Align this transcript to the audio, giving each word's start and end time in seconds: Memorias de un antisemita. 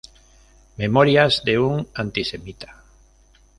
Memorias 0.77 1.43
de 1.45 1.59
un 1.59 1.87
antisemita. 1.93 2.81